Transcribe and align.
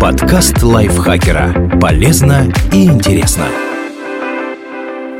Подкаст 0.00 0.64
лайфхакера. 0.64 1.78
Полезно 1.80 2.52
и 2.72 2.86
интересно. 2.86 3.46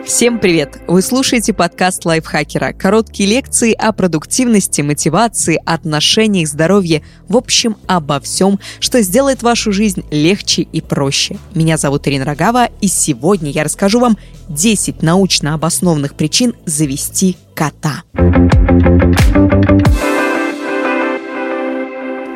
Всем 0.04 0.40
привет! 0.40 0.80
Вы 0.88 1.02
слушаете 1.02 1.52
подкаст 1.52 2.04
лайфхакера. 2.04 2.72
Короткие 2.72 3.28
лекции 3.28 3.72
о 3.72 3.92
продуктивности, 3.92 4.80
мотивации, 4.80 5.60
отношениях, 5.64 6.48
здоровье. 6.48 7.02
В 7.28 7.36
общем, 7.36 7.76
обо 7.86 8.18
всем, 8.18 8.58
что 8.80 9.00
сделает 9.02 9.44
вашу 9.44 9.70
жизнь 9.70 10.04
легче 10.10 10.62
и 10.62 10.80
проще. 10.80 11.36
Меня 11.54 11.76
зовут 11.76 12.08
Ирина 12.08 12.24
Рогава, 12.24 12.68
и 12.80 12.88
сегодня 12.88 13.52
я 13.52 13.62
расскажу 13.62 14.00
вам 14.00 14.18
10 14.48 15.02
научно 15.02 15.54
обоснованных 15.54 16.14
причин 16.14 16.54
завести 16.64 17.36
кота. 17.54 18.02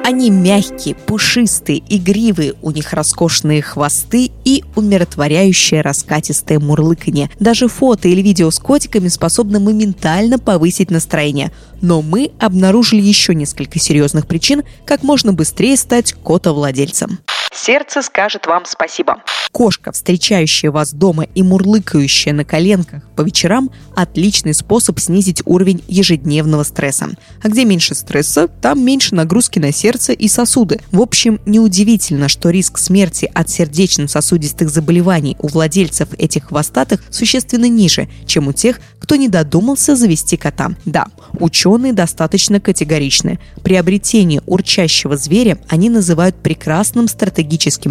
Они 0.02 0.30
мягкие, 0.30 0.94
пушистые, 0.94 1.82
игривые, 1.88 2.54
у 2.62 2.70
них 2.70 2.92
роскошные 2.92 3.62
хвосты 3.62 4.30
и 4.44 4.64
умиротворяющее 4.74 5.82
раскатистое 5.82 6.58
мурлыканье. 6.58 7.30
Даже 7.38 7.68
фото 7.68 8.08
или 8.08 8.22
видео 8.22 8.50
с 8.50 8.58
котиками 8.58 9.08
способны 9.08 9.60
моментально 9.60 10.38
повысить 10.38 10.90
настроение. 10.90 11.52
Но 11.80 12.02
мы 12.02 12.32
обнаружили 12.38 13.02
еще 13.02 13.34
несколько 13.34 13.78
серьезных 13.78 14.26
причин, 14.26 14.62
как 14.84 15.02
можно 15.02 15.32
быстрее 15.32 15.76
стать 15.76 16.12
котовладельцем. 16.12 17.20
Сердце 17.52 18.00
скажет 18.02 18.46
вам 18.46 18.64
спасибо. 18.64 19.22
Кошка, 19.50 19.90
встречающая 19.90 20.70
вас 20.70 20.92
дома 20.92 21.24
и 21.24 21.42
мурлыкающая 21.42 22.32
на 22.32 22.44
коленках 22.44 23.02
по 23.16 23.22
вечерам– 23.22 23.70
отличный 23.96 24.54
способ 24.54 25.00
снизить 25.00 25.42
уровень 25.44 25.82
ежедневного 25.88 26.62
стресса. 26.62 27.08
А 27.42 27.48
где 27.48 27.64
меньше 27.64 27.96
стресса, 27.96 28.46
там 28.46 28.84
меньше 28.84 29.16
нагрузки 29.16 29.58
на 29.58 29.72
сердце 29.72 30.12
и 30.12 30.28
сосуды. 30.28 30.80
В 30.92 31.00
общем, 31.00 31.40
неудивительно, 31.44 32.28
что 32.28 32.50
риск 32.50 32.78
смерти 32.78 33.28
от 33.34 33.50
сердечно-сосудистых 33.50 34.70
заболеваний 34.70 35.36
у 35.40 35.48
владельцев 35.48 36.08
этих 36.16 36.44
хвостатых 36.44 37.02
существенно 37.10 37.68
ниже, 37.68 38.08
чем 38.26 38.46
у 38.46 38.52
тех, 38.52 38.80
кто 39.00 39.16
не 39.16 39.28
додумался 39.28 39.96
завести 39.96 40.36
кота. 40.36 40.70
Да, 40.84 41.06
ученые 41.32 41.92
достаточно 41.92 42.60
категоричны. 42.60 43.40
Приобретение 43.64 44.40
урчащего 44.46 45.16
зверя 45.16 45.58
они 45.68 45.90
называют 45.90 46.36
прекрасным 46.36 47.08
стратегическим 47.08 47.39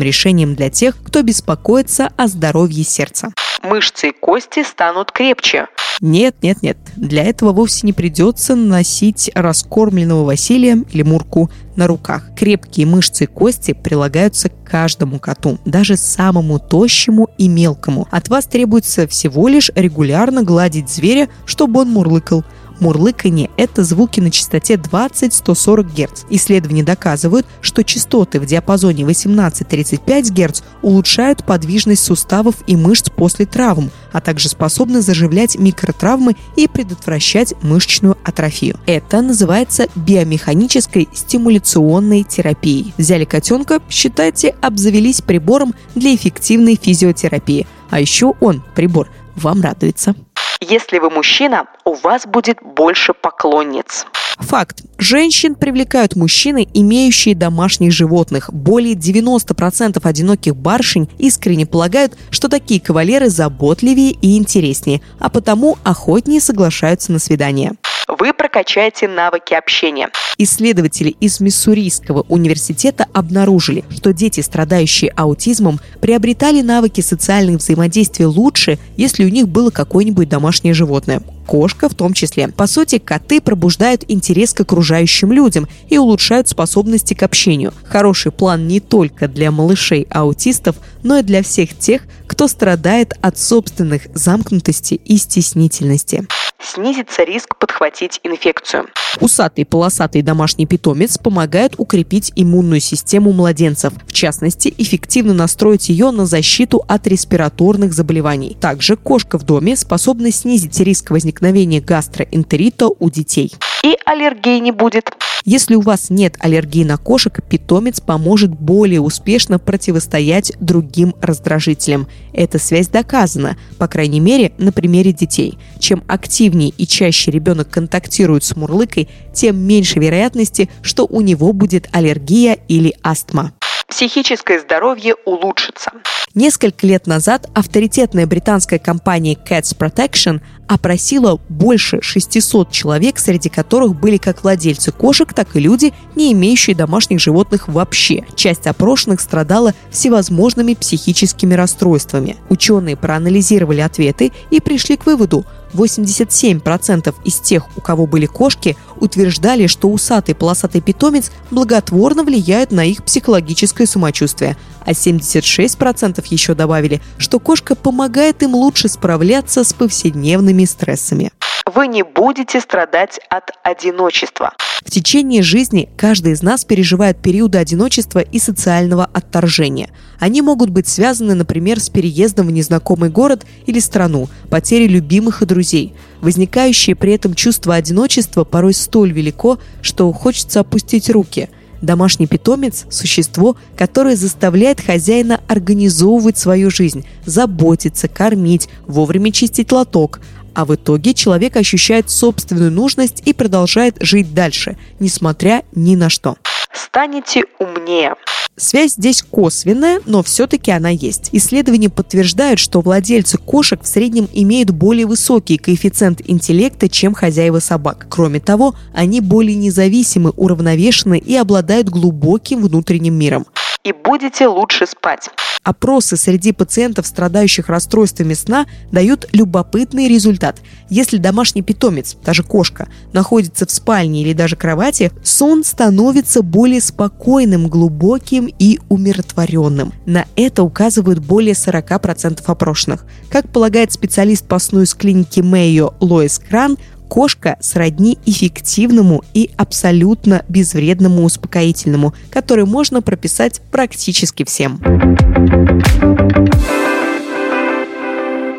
решением 0.01 0.55
для 0.55 0.69
тех, 0.69 0.95
кто 1.03 1.21
беспокоится 1.21 2.11
о 2.17 2.27
здоровье 2.27 2.83
сердца. 2.83 3.33
Мышцы 3.63 4.09
и 4.09 4.11
кости 4.11 4.63
станут 4.63 5.11
крепче. 5.11 5.67
Нет, 6.01 6.35
нет, 6.41 6.61
нет. 6.61 6.77
Для 6.95 7.25
этого 7.25 7.51
вовсе 7.51 7.85
не 7.85 7.91
придется 7.91 8.55
носить 8.55 9.29
раскормленного 9.35 10.23
Василия 10.23 10.83
или 10.91 11.01
Мурку 11.01 11.51
на 11.75 11.87
руках. 11.87 12.23
Крепкие 12.37 12.85
мышцы 12.85 13.25
и 13.25 13.27
кости 13.27 13.73
прилагаются 13.73 14.49
к 14.49 14.63
каждому 14.63 15.19
коту, 15.19 15.59
даже 15.65 15.97
самому 15.97 16.59
тощему 16.59 17.27
и 17.37 17.49
мелкому. 17.49 18.07
От 18.11 18.29
вас 18.29 18.45
требуется 18.45 19.07
всего 19.07 19.49
лишь 19.49 19.71
регулярно 19.75 20.43
гладить 20.43 20.89
зверя, 20.89 21.27
чтобы 21.45 21.81
он 21.81 21.89
мурлыкал– 21.89 22.45
Мурлыканье– 22.79 23.49
это 23.57 23.83
звуки 23.83 24.19
на 24.19 24.31
частоте 24.31 24.75
20-140 24.75 25.83
Гц. 25.83 26.23
Исследования 26.29 26.83
доказывают, 26.83 27.45
что 27.61 27.83
частоты 27.83 28.39
в 28.39 28.45
диапазоне 28.45 29.03
18-35 29.03 30.31
Гц 30.33 30.61
улучшают 30.81 31.43
подвижность 31.43 32.03
суставов 32.03 32.55
и 32.67 32.75
мышц 32.75 33.09
после 33.09 33.45
травм, 33.45 33.91
а 34.11 34.21
также 34.21 34.49
способны 34.49 35.01
заживлять 35.01 35.57
микротравмы 35.57 36.35
и 36.55 36.67
предотвращать 36.67 37.53
мышечную 37.61 38.17
атрофию. 38.23 38.79
Это 38.85 39.21
называется 39.21 39.87
биомеханической 39.95 41.09
стимуляционной 41.13 42.23
терапией. 42.23 42.93
Взяли 42.97 43.25
котенка, 43.25 43.81
считайте, 43.89 44.55
обзавелись 44.61 45.21
прибором 45.21 45.73
для 45.95 46.15
эффективной 46.15 46.79
физиотерапии. 46.81 47.67
А 47.89 47.99
еще 47.99 48.33
он, 48.39 48.63
прибор, 48.75 49.09
вам 49.35 49.61
радуется. 49.61 50.15
Если 50.61 50.99
вы 50.99 51.09
мужчина, 51.09 51.67
у 51.85 51.93
вас 51.93 52.25
будет 52.25 52.57
больше 52.61 53.13
поклонниц. 53.13 54.05
Факт. 54.39 54.83
Женщин 54.97 55.55
привлекают 55.55 56.17
мужчины, 56.17 56.67
имеющие 56.73 57.33
домашних 57.33 57.93
животных. 57.93 58.51
Более 58.51 58.95
90% 58.95 59.99
одиноких 60.03 60.57
барышень 60.57 61.09
искренне 61.17 61.65
полагают, 61.65 62.17
что 62.29 62.49
такие 62.49 62.81
кавалеры 62.81 63.29
заботливее 63.29 64.11
и 64.11 64.37
интереснее, 64.37 65.01
а 65.17 65.29
потому 65.29 65.77
охотнее 65.83 66.41
соглашаются 66.41 67.13
на 67.13 67.19
свидание 67.19 67.73
вы 68.19 68.33
прокачаете 68.33 69.07
навыки 69.07 69.53
общения. 69.53 70.09
Исследователи 70.37 71.15
из 71.19 71.39
Миссурийского 71.39 72.25
университета 72.27 73.07
обнаружили, 73.13 73.85
что 73.89 74.13
дети, 74.13 74.41
страдающие 74.41 75.11
аутизмом, 75.11 75.79
приобретали 76.01 76.61
навыки 76.61 77.01
социальных 77.01 77.57
взаимодействия 77.57 78.25
лучше, 78.25 78.77
если 78.97 79.23
у 79.23 79.29
них 79.29 79.47
было 79.47 79.69
какое-нибудь 79.69 80.27
домашнее 80.27 80.73
животное 80.73 81.21
кошка 81.47 81.89
в 81.89 81.95
том 81.95 82.13
числе. 82.13 82.49
По 82.49 82.67
сути, 82.67 82.99
коты 82.99 83.41
пробуждают 83.41 84.03
интерес 84.07 84.53
к 84.53 84.61
окружающим 84.61 85.31
людям 85.31 85.67
и 85.87 85.97
улучшают 85.97 86.47
способности 86.47 87.15
к 87.15 87.23
общению. 87.23 87.73
Хороший 87.85 88.31
план 88.31 88.67
не 88.67 88.79
только 88.79 89.27
для 89.27 89.49
малышей-аутистов, 89.49 90.75
но 91.01 91.17
и 91.17 91.23
для 91.23 91.41
всех 91.41 91.75
тех, 91.75 92.03
кто 92.27 92.47
страдает 92.47 93.13
от 93.21 93.39
собственных 93.39 94.03
замкнутости 94.13 94.93
и 94.93 95.17
стеснительности 95.17 96.27
снизится 96.61 97.23
риск 97.23 97.55
подхватить 97.57 98.19
инфекцию. 98.23 98.87
Усатый 99.19 99.65
полосатый 99.65 100.21
домашний 100.21 100.65
питомец 100.65 101.17
помогает 101.17 101.73
укрепить 101.77 102.31
иммунную 102.35 102.79
систему 102.79 103.31
младенцев, 103.33 103.93
в 104.05 104.13
частности, 104.13 104.73
эффективно 104.77 105.33
настроить 105.33 105.89
ее 105.89 106.11
на 106.11 106.25
защиту 106.25 106.83
от 106.87 107.07
респираторных 107.07 107.93
заболеваний. 107.93 108.57
Также 108.59 108.95
кошка 108.95 109.37
в 109.37 109.43
доме 109.43 109.75
способна 109.75 110.31
снизить 110.31 110.79
риск 110.79 111.11
возникновения 111.11 111.81
гастроэнтерита 111.81 112.87
у 112.87 113.09
детей. 113.09 113.53
И 113.83 113.97
аллергии 114.05 114.59
не 114.59 114.71
будет. 114.71 115.11
Если 115.45 115.75
у 115.75 115.81
вас 115.81 116.09
нет 116.09 116.35
аллергии 116.39 116.83
на 116.83 116.97
кошек, 116.97 117.39
питомец 117.47 118.01
поможет 118.01 118.51
более 118.51 119.01
успешно 119.01 119.59
противостоять 119.59 120.53
другим 120.59 121.15
раздражителям. 121.21 122.07
Эта 122.33 122.59
связь 122.59 122.87
доказана, 122.87 123.57
по 123.77 123.87
крайней 123.87 124.19
мере, 124.19 124.51
на 124.57 124.71
примере 124.71 125.13
детей. 125.13 125.57
Чем 125.79 126.03
активнее 126.07 126.69
и 126.69 126.85
чаще 126.85 127.31
ребенок 127.31 127.69
контактирует 127.69 128.43
с 128.43 128.55
мурлыкой, 128.55 129.09
тем 129.33 129.57
меньше 129.57 129.99
вероятности, 129.99 130.69
что 130.81 131.05
у 131.05 131.21
него 131.21 131.53
будет 131.53 131.87
аллергия 131.91 132.57
или 132.67 132.95
астма 133.01 133.53
психическое 133.89 134.59
здоровье 134.59 135.15
улучшится. 135.25 135.91
Несколько 136.35 136.85
лет 136.85 137.07
назад 137.07 137.49
авторитетная 137.55 138.27
британская 138.27 138.77
компания 138.77 139.33
Cats 139.33 139.75
Protection 139.75 140.41
опросила 140.67 141.39
больше 141.49 142.01
600 142.03 142.69
человек, 142.71 143.17
среди 143.17 143.49
которых 143.49 143.99
были 143.99 144.17
как 144.17 144.43
владельцы 144.43 144.91
кошек, 144.91 145.33
так 145.33 145.55
и 145.55 145.59
люди, 145.59 145.91
не 146.15 146.31
имеющие 146.33 146.75
домашних 146.75 147.19
животных 147.19 147.67
вообще. 147.67 148.25
Часть 148.35 148.67
опрошенных 148.67 149.21
страдала 149.21 149.73
всевозможными 149.89 150.75
психическими 150.75 151.55
расстройствами. 151.55 152.37
Ученые 152.49 152.95
проанализировали 152.95 153.81
ответы 153.81 154.31
и 154.51 154.59
пришли 154.59 154.97
к 154.97 155.07
выводу, 155.07 155.45
87% 155.73 157.15
из 157.23 157.39
тех, 157.39 157.65
у 157.77 157.81
кого 157.81 158.07
были 158.07 158.25
кошки, 158.25 158.77
утверждали, 158.97 159.67
что 159.67 159.89
усатый 159.89 160.35
полосатый 160.35 160.81
питомец 160.81 161.31
благотворно 161.51 162.23
влияет 162.23 162.71
на 162.71 162.85
их 162.85 163.03
психологическое 163.03 163.85
самочувствие, 163.85 164.57
а 164.89 164.91
76% 164.91 166.25
еще 166.31 166.55
добавили, 166.55 166.99
что 167.19 167.39
кошка 167.39 167.75
помогает 167.75 168.41
им 168.41 168.55
лучше 168.55 168.89
справляться 168.89 169.63
с 169.63 169.71
повседневными 169.71 170.65
стрессами. 170.65 171.31
Вы 171.71 171.85
не 171.85 172.03
будете 172.03 172.59
страдать 172.59 173.19
от 173.29 173.51
одиночества. 173.63 174.53
В 174.83 174.89
течение 174.89 175.43
жизни 175.43 175.87
каждый 175.95 176.31
из 176.31 176.41
нас 176.41 176.65
переживает 176.65 177.21
периоды 177.21 177.59
одиночества 177.59 178.17
и 178.17 178.39
социального 178.39 179.05
отторжения. 179.05 179.91
Они 180.19 180.41
могут 180.41 180.71
быть 180.71 180.87
связаны, 180.87 181.35
например, 181.35 181.79
с 181.79 181.89
переездом 181.89 182.47
в 182.47 182.51
незнакомый 182.51 183.11
город 183.11 183.45
или 183.67 183.77
страну, 183.77 184.27
потерей 184.49 184.87
любимых 184.87 185.43
и 185.43 185.45
друзей. 185.45 185.93
Возникающее 186.21 186.95
при 186.95 187.13
этом 187.13 187.35
чувство 187.35 187.75
одиночества 187.75 188.43
порой 188.43 188.73
столь 188.73 189.11
велико, 189.11 189.59
что 189.83 190.11
хочется 190.13 190.61
опустить 190.61 191.11
руки– 191.11 191.49
Домашний 191.81 192.27
питомец– 192.27 192.85
существо, 192.89 193.55
которое 193.77 194.15
заставляет 194.15 194.81
хозяина 194.81 195.39
организовывать 195.47 196.37
свою 196.37 196.69
жизнь, 196.69 197.05
заботиться, 197.25 198.07
кормить, 198.07 198.69
вовремя 198.85 199.31
чистить 199.31 199.71
лоток, 199.71 200.19
а 200.53 200.65
в 200.65 200.75
итоге 200.75 201.13
человек 201.13 201.55
ощущает 201.55 202.09
собственную 202.09 202.71
нужность 202.71 203.21
и 203.25 203.33
продолжает 203.33 203.95
жить 204.01 204.33
дальше, 204.33 204.77
несмотря 204.99 205.63
ни 205.73 205.95
на 205.95 206.09
что. 206.09 206.35
Станете 206.73 207.43
умнее. 207.59 208.15
Связь 208.59 208.95
здесь 208.95 209.23
косвенная, 209.23 210.01
но 210.05 210.21
все-таки 210.21 210.69
она 210.69 210.89
есть. 210.89 211.29
Исследования 211.31 211.89
подтверждают, 211.89 212.59
что 212.59 212.81
владельцы 212.81 213.37
кошек 213.37 213.81
в 213.81 213.87
среднем 213.87 214.27
имеют 214.33 214.71
более 214.71 215.05
высокий 215.05 215.57
коэффициент 215.57 216.21
интеллекта, 216.25 216.89
чем 216.89 217.13
хозяева 217.13 217.59
собак. 217.59 218.07
Кроме 218.09 218.41
того, 218.41 218.75
они 218.93 219.21
более 219.21 219.55
независимы, 219.55 220.31
уравновешены 220.31 221.17
и 221.19 221.35
обладают 221.37 221.87
глубоким 221.87 222.61
внутренним 222.61 223.13
миром 223.13 223.45
и 223.83 223.93
будете 223.93 224.47
лучше 224.47 224.85
спать. 224.85 225.29
Опросы 225.63 226.15
среди 226.15 226.51
пациентов, 226.53 227.05
страдающих 227.05 227.69
расстройствами 227.69 228.33
сна, 228.33 228.65
дают 228.91 229.27
любопытный 229.33 230.07
результат. 230.07 230.61
Если 230.89 231.17
домашний 231.17 231.61
питомец, 231.61 232.15
даже 232.23 232.43
кошка, 232.43 232.87
находится 233.13 233.65
в 233.65 233.71
спальне 233.71 234.21
или 234.21 234.33
даже 234.33 234.55
кровати, 234.55 235.11
сон 235.21 235.63
становится 235.63 236.41
более 236.41 236.81
спокойным, 236.81 237.67
глубоким 237.67 238.49
и 238.57 238.79
умиротворенным. 238.89 239.93
На 240.05 240.25
это 240.35 240.63
указывают 240.63 241.19
более 241.19 241.53
40% 241.53 242.41
опрошенных. 242.45 243.05
Как 243.29 243.49
полагает 243.49 243.91
специалист 243.91 244.47
по 244.47 244.59
сну 244.59 244.81
из 244.81 244.93
клиники 244.93 245.41
Мэйо 245.41 245.93
Лоис 245.99 246.39
Кран, 246.39 246.77
кошка 247.09 247.57
сродни 247.59 248.17
эффективному 248.25 249.23
и 249.33 249.49
абсолютно 249.57 250.45
безвредному 250.47 251.23
успокоительному, 251.23 252.13
который 252.29 252.65
можно 252.65 253.01
прописать 253.01 253.61
практически 253.71 254.45
всем. 254.45 254.79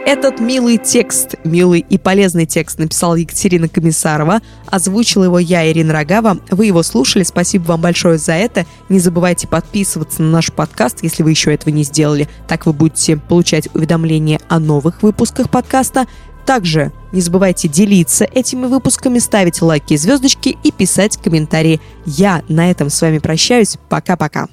Этот 0.07 0.41
милый 0.41 0.77
текст, 0.77 1.37
милый 1.45 1.87
и 1.89 1.97
полезный 1.97 2.45
текст 2.45 2.81
написала 2.81 3.15
Екатерина 3.15 3.69
Комиссарова. 3.69 4.41
Озвучила 4.67 5.23
его 5.23 5.39
я, 5.39 5.71
Ирина 5.71 5.93
Рогава. 5.93 6.41
Вы 6.51 6.67
его 6.67 6.83
слушали. 6.83 7.23
Спасибо 7.23 7.63
вам 7.69 7.83
большое 7.83 8.19
за 8.19 8.33
это. 8.33 8.67
Не 8.89 8.99
забывайте 8.99 9.47
подписываться 9.47 10.21
на 10.23 10.31
наш 10.31 10.53
подкаст, 10.53 11.05
если 11.05 11.23
вы 11.23 11.31
еще 11.31 11.55
этого 11.55 11.73
не 11.73 11.85
сделали. 11.85 12.29
Так 12.49 12.67
вы 12.67 12.73
будете 12.73 13.19
получать 13.19 13.69
уведомления 13.73 14.41
о 14.49 14.59
новых 14.59 15.05
выпусках 15.05 15.49
подкаста. 15.49 16.09
Также 16.51 16.91
не 17.13 17.21
забывайте 17.21 17.69
делиться 17.69 18.25
этими 18.25 18.67
выпусками, 18.67 19.21
ставить 19.21 19.63
лайки 19.63 19.93
и 19.93 19.97
звездочки 19.97 20.59
и 20.65 20.73
писать 20.73 21.17
комментарии. 21.17 21.81
Я 22.07 22.43
на 22.49 22.73
этом 22.73 22.91
с 22.91 23.01
вами 23.01 23.19
прощаюсь. 23.19 23.77
Пока-пока. 23.89 24.49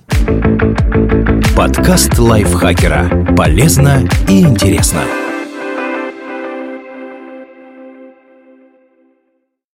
Подкаст 1.55 2.19
лайфхакера. 2.19 3.33
Полезно 3.35 4.07
и 4.29 4.41
интересно. 4.41 5.01